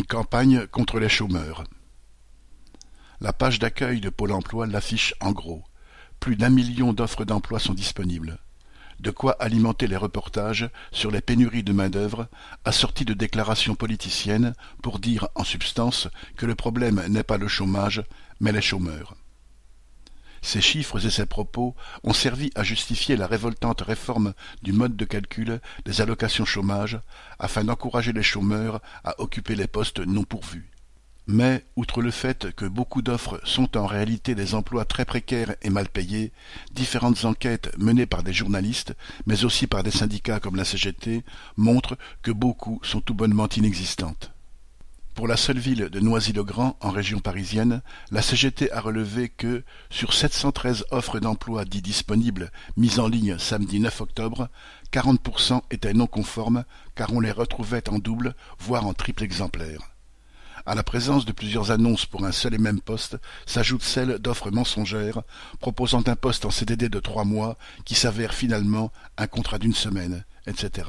Une 0.00 0.06
campagne 0.06 0.66
contre 0.66 0.98
les 0.98 1.10
chômeurs. 1.10 1.64
La 3.20 3.34
page 3.34 3.58
d'accueil 3.58 4.00
de 4.00 4.08
Pôle 4.08 4.32
emploi 4.32 4.66
l'affiche 4.66 5.12
en 5.20 5.30
gros. 5.32 5.62
Plus 6.20 6.36
d'un 6.36 6.48
million 6.48 6.94
d'offres 6.94 7.26
d'emploi 7.26 7.58
sont 7.58 7.74
disponibles. 7.74 8.38
De 9.00 9.10
quoi 9.10 9.32
alimenter 9.32 9.88
les 9.88 9.98
reportages 9.98 10.70
sur 10.90 11.10
les 11.10 11.20
pénuries 11.20 11.64
de 11.64 11.74
main-d'œuvre, 11.74 12.28
assortis 12.64 13.04
de 13.04 13.12
déclarations 13.12 13.74
politiciennes 13.74 14.54
pour 14.82 15.00
dire 15.00 15.28
en 15.34 15.44
substance 15.44 16.08
que 16.34 16.46
le 16.46 16.54
problème 16.54 17.04
n'est 17.08 17.22
pas 17.22 17.36
le 17.36 17.46
chômage, 17.46 18.02
mais 18.40 18.52
les 18.52 18.62
chômeurs. 18.62 19.16
Ces 20.42 20.60
chiffres 20.60 21.04
et 21.04 21.10
ces 21.10 21.26
propos 21.26 21.74
ont 22.02 22.12
servi 22.12 22.50
à 22.54 22.62
justifier 22.62 23.16
la 23.16 23.26
révoltante 23.26 23.82
réforme 23.82 24.34
du 24.62 24.72
mode 24.72 24.96
de 24.96 25.04
calcul 25.04 25.60
des 25.84 26.00
allocations 26.00 26.44
chômage 26.44 26.98
afin 27.38 27.64
d'encourager 27.64 28.12
les 28.12 28.22
chômeurs 28.22 28.80
à 29.04 29.20
occuper 29.20 29.54
les 29.54 29.66
postes 29.66 30.00
non 30.00 30.24
pourvus. 30.24 30.70
Mais, 31.26 31.64
outre 31.76 32.02
le 32.02 32.10
fait 32.10 32.50
que 32.56 32.64
beaucoup 32.64 33.02
d'offres 33.02 33.40
sont 33.44 33.76
en 33.76 33.86
réalité 33.86 34.34
des 34.34 34.54
emplois 34.54 34.84
très 34.84 35.04
précaires 35.04 35.54
et 35.62 35.70
mal 35.70 35.88
payés, 35.88 36.32
différentes 36.72 37.24
enquêtes 37.24 37.70
menées 37.78 38.06
par 38.06 38.24
des 38.24 38.32
journalistes, 38.32 38.94
mais 39.26 39.44
aussi 39.44 39.68
par 39.68 39.84
des 39.84 39.92
syndicats 39.92 40.40
comme 40.40 40.56
la 40.56 40.64
CGT, 40.64 41.22
montrent 41.56 41.96
que 42.22 42.32
beaucoup 42.32 42.80
sont 42.82 43.00
tout 43.00 43.14
bonnement 43.14 43.48
inexistantes. 43.48 44.32
Pour 45.20 45.28
la 45.28 45.36
seule 45.36 45.58
ville 45.58 45.90
de 45.90 46.00
Noisy-le-Grand, 46.00 46.78
en 46.80 46.88
région 46.88 47.18
parisienne, 47.18 47.82
la 48.10 48.22
CGT 48.22 48.72
a 48.72 48.80
relevé 48.80 49.28
que, 49.28 49.64
sur 49.90 50.14
713 50.14 50.86
offres 50.92 51.20
d'emploi 51.20 51.66
dits 51.66 51.82
disponibles 51.82 52.50
mises 52.78 52.98
en 52.98 53.06
ligne 53.06 53.36
samedi 53.38 53.80
9 53.80 54.00
octobre, 54.00 54.48
40% 54.94 55.60
étaient 55.70 55.92
non 55.92 56.06
conformes 56.06 56.64
car 56.94 57.12
on 57.12 57.20
les 57.20 57.32
retrouvait 57.32 57.86
en 57.90 57.98
double, 57.98 58.34
voire 58.60 58.86
en 58.86 58.94
triple 58.94 59.22
exemplaire. 59.22 59.90
À 60.64 60.74
la 60.74 60.82
présence 60.82 61.26
de 61.26 61.32
plusieurs 61.32 61.70
annonces 61.70 62.06
pour 62.06 62.24
un 62.24 62.32
seul 62.32 62.54
et 62.54 62.58
même 62.58 62.80
poste 62.80 63.18
s'ajoute 63.44 63.82
celle 63.82 64.20
d'offres 64.20 64.50
mensongères 64.50 65.20
proposant 65.58 66.02
un 66.06 66.16
poste 66.16 66.46
en 66.46 66.50
CDD 66.50 66.88
de 66.88 66.98
trois 66.98 67.24
mois 67.24 67.58
qui 67.84 67.94
s'avère 67.94 68.32
finalement 68.32 68.90
un 69.18 69.26
contrat 69.26 69.58
d'une 69.58 69.74
semaine, 69.74 70.24
etc. 70.46 70.86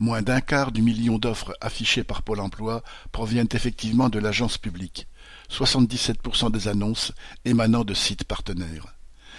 Moins 0.00 0.22
d'un 0.22 0.40
quart 0.40 0.72
du 0.72 0.82
million 0.82 1.18
d'offres 1.18 1.56
affichées 1.60 2.02
par 2.02 2.22
Pôle 2.22 2.40
emploi 2.40 2.82
proviennent 3.12 3.48
effectivement 3.52 4.08
de 4.08 4.18
l'agence 4.18 4.58
publique, 4.58 5.06
77% 5.50 6.50
des 6.50 6.66
annonces 6.66 7.12
émanant 7.44 7.84
de 7.84 7.94
sites 7.94 8.24
partenaires. 8.24 8.96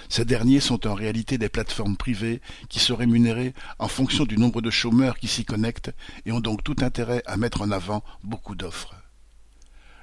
Ces 0.08 0.24
derniers 0.24 0.62
sont 0.62 0.88
en 0.88 0.94
réalité 0.94 1.38
des 1.38 1.50
plateformes 1.50 1.98
privées 1.98 2.42
qui 2.70 2.80
sont 2.80 2.96
rémunérées 2.96 3.54
en 3.80 3.90
fonction 3.90 4.24
du 4.24 4.38
nombre 4.38 4.62
de 4.62 4.70
chômeurs 4.70 5.18
qui 5.18 5.28
s'y 5.28 5.44
connectent 5.44 5.94
et 6.26 6.32
ont 6.32 6.40
donc 6.40 6.64
tout 6.64 6.76
intérêt 6.80 7.22
à 7.26 7.36
mettre 7.36 7.62
en 7.62 7.72
avant 7.72 8.04
beaucoup 8.24 8.56
d'offres. 8.56 8.96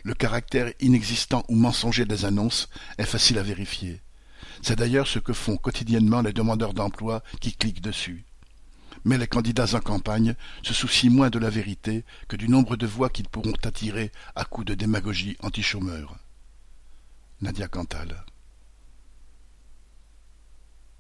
Le 0.03 0.15
caractère 0.15 0.73
inexistant 0.81 1.45
ou 1.49 1.55
mensonger 1.55 2.05
des 2.05 2.25
annonces 2.25 2.69
est 2.99 3.07
facile 3.07 3.39
à 3.39 3.43
vérifier. 3.43 4.03
C'est 4.61 4.79
d'ailleurs 4.79 5.07
ce 5.07 5.19
que 5.19 5.33
font 5.33 5.57
quotidiennement 5.57 6.21
les 6.21 6.33
demandeurs 6.33 6.75
d'emploi 6.75 7.23
qui 7.41 7.55
cliquent 7.55 7.81
dessus 7.81 8.27
mais 9.05 9.19
les 9.19 9.27
candidats 9.27 9.75
en 9.75 9.81
campagne 9.81 10.35
se 10.63 10.75
soucient 10.75 11.11
moins 11.11 11.31
de 11.31 11.39
la 11.39 11.51
vérité 11.51 12.05
que 12.29 12.37
du 12.37 12.49
nombre 12.49 12.77
de 12.77 12.87
voix 12.87 13.11
qu'ils 13.11 13.29
pourront 13.29 13.53
attirer 13.65 14.13
à 14.35 14.45
coups 14.45 14.67
de 14.67 14.75
démagogie 14.75 15.37
anti-chômeur. 15.41 16.17
Nadia 17.41 17.69
Cantal 17.69 18.25